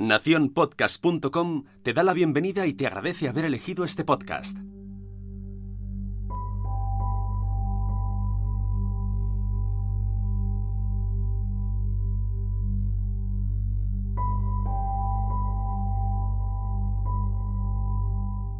[0.00, 4.56] Naciónpodcast.com te da la bienvenida y te agradece haber elegido este podcast.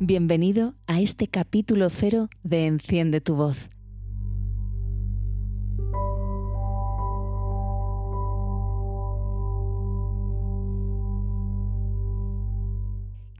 [0.00, 3.71] Bienvenido a este capítulo cero de Enciende tu voz.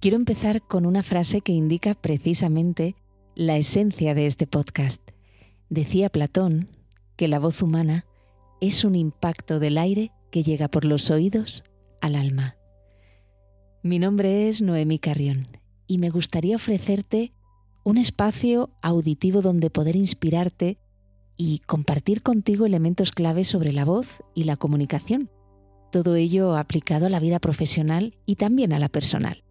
[0.02, 2.97] Quiero empezar con una frase que indica precisamente
[3.37, 5.01] la esencia de este podcast.
[5.70, 6.69] Decía Platón
[7.15, 8.05] que la voz humana
[8.61, 11.62] es un impacto del aire que llega por los oídos
[12.01, 12.56] al alma.
[13.84, 15.47] Mi nombre es Noemí Carrión
[15.87, 17.33] y me gustaría ofrecerte
[17.84, 20.78] un espacio auditivo donde poder inspirarte
[21.37, 25.30] y compartir contigo elementos claves sobre la voz y la comunicación.
[25.92, 29.45] Todo ello aplicado a la vida profesional y también a la personal.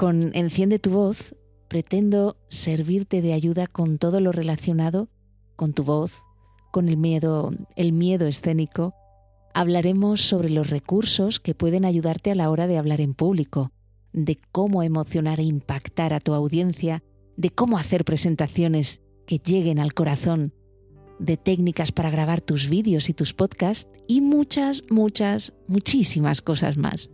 [0.00, 1.34] Con Enciende tu voz
[1.68, 5.10] pretendo servirte de ayuda con todo lo relacionado
[5.56, 6.22] con tu voz,
[6.72, 8.94] con el miedo, el miedo escénico.
[9.52, 13.72] Hablaremos sobre los recursos que pueden ayudarte a la hora de hablar en público,
[14.14, 17.02] de cómo emocionar e impactar a tu audiencia,
[17.36, 20.54] de cómo hacer presentaciones que lleguen al corazón,
[21.18, 27.10] de técnicas para grabar tus vídeos y tus podcasts y muchas, muchas, muchísimas cosas más.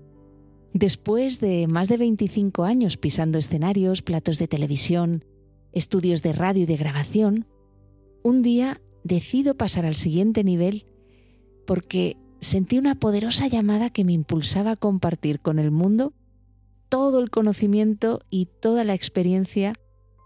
[0.79, 5.25] Después de más de 25 años pisando escenarios, platos de televisión,
[5.73, 7.47] estudios de radio y de grabación,
[8.23, 10.85] un día decido pasar al siguiente nivel
[11.67, 16.13] porque sentí una poderosa llamada que me impulsaba a compartir con el mundo
[16.91, 19.73] todo el conocimiento y toda la experiencia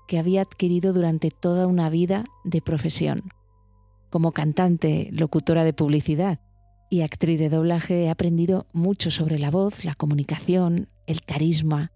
[0.09, 3.23] que había adquirido durante toda una vida de profesión.
[4.11, 6.41] Como cantante, locutora de publicidad,
[6.91, 11.93] y actriz de doblaje he aprendido mucho sobre la voz, la comunicación, el carisma,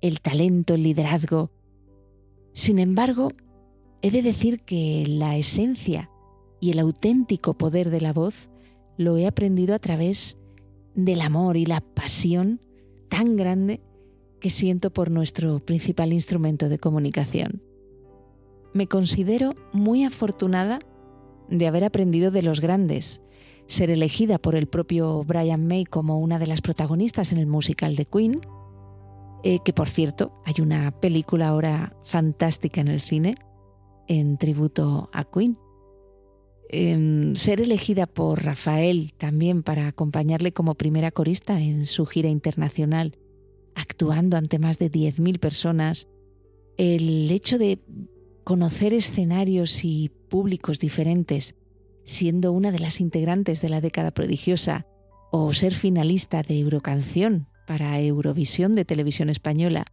[0.00, 1.52] el talento, el liderazgo.
[2.52, 3.28] Sin embargo,
[4.02, 6.10] he de decir que la esencia
[6.60, 8.50] y el auténtico poder de la voz
[8.96, 10.38] lo he aprendido a través
[10.94, 12.60] del amor y la pasión
[13.08, 13.80] tan grande
[14.40, 17.62] que siento por nuestro principal instrumento de comunicación.
[18.72, 20.80] Me considero muy afortunada
[21.48, 23.20] de haber aprendido de los grandes,
[23.66, 27.96] ser elegida por el propio Brian May como una de las protagonistas en el musical
[27.96, 28.40] de Queen,
[29.42, 33.34] eh, que por cierto hay una película ahora fantástica en el cine
[34.08, 35.58] en tributo a Queen.
[36.70, 43.18] Em, ser elegida por Rafael también para acompañarle como primera corista en su gira internacional,
[43.74, 46.08] actuando ante más de 10.000 personas,
[46.76, 47.78] el hecho de
[48.44, 51.54] conocer escenarios y públicos diferentes
[52.04, 54.86] siendo una de las integrantes de la década prodigiosa,
[55.30, 59.86] o ser finalista de Eurocanción para Eurovisión de Televisión Española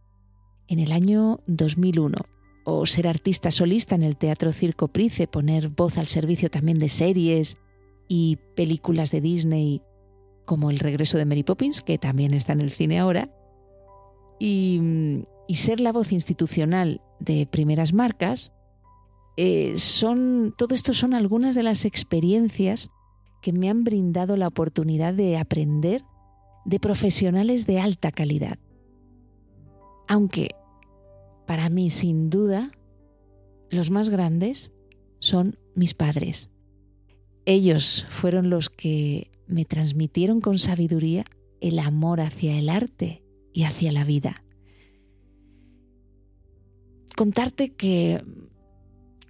[0.68, 2.16] en el año 2001,
[2.64, 6.88] o ser artista solista en el Teatro Circo Price, poner voz al servicio también de
[6.88, 7.56] series
[8.08, 9.82] y películas de Disney
[10.44, 13.30] como El regreso de Mary Poppins, que también está en el cine ahora,
[14.38, 18.52] y, y ser la voz institucional de primeras marcas,
[19.36, 22.90] eh, son, todo esto son algunas de las experiencias
[23.40, 26.04] que me han brindado la oportunidad de aprender
[26.64, 28.58] de profesionales de alta calidad.
[30.06, 30.50] Aunque,
[31.46, 32.70] para mí, sin duda,
[33.70, 34.72] los más grandes
[35.18, 36.50] son mis padres.
[37.46, 41.24] Ellos fueron los que me transmitieron con sabiduría
[41.60, 43.22] el amor hacia el arte
[43.52, 44.44] y hacia la vida.
[47.16, 48.22] Contarte que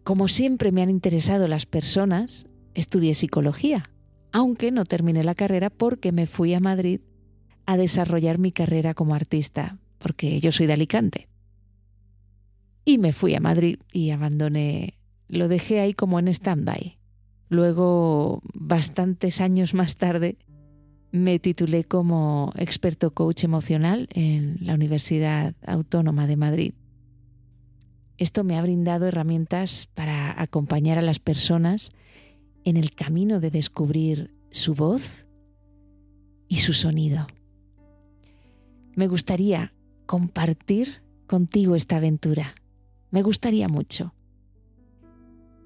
[0.05, 3.91] como siempre me han interesado las personas, estudié psicología,
[4.33, 7.01] aunque no terminé la carrera porque me fui a Madrid
[7.67, 11.29] a desarrollar mi carrera como artista, porque yo soy de Alicante.
[12.85, 16.99] Y me fui a Madrid y abandoné, lo dejé ahí como en stand-by.
[17.49, 20.39] Luego, bastantes años más tarde,
[21.13, 26.75] me titulé como experto coach emocional en la Universidad Autónoma de Madrid.
[28.23, 31.91] Esto me ha brindado herramientas para acompañar a las personas
[32.63, 35.27] en el camino de descubrir su voz
[36.47, 37.27] y su sonido.
[38.95, 39.75] Me gustaría
[40.07, 42.55] compartir contigo esta aventura.
[43.11, 44.15] Me gustaría mucho.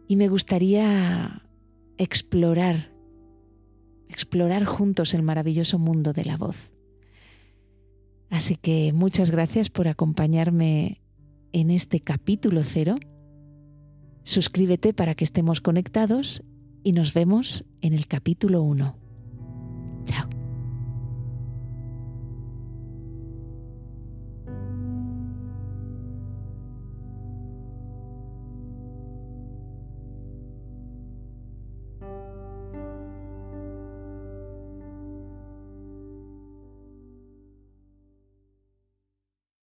[0.08, 1.42] Y me gustaría
[1.98, 2.90] explorar,
[4.08, 6.72] explorar juntos el maravilloso mundo de la voz.
[8.30, 11.02] Así que muchas gracias por acompañarme
[11.56, 12.96] en este capítulo cero.
[14.24, 16.42] Suscríbete para que estemos conectados
[16.82, 19.05] y nos vemos en el capítulo 1.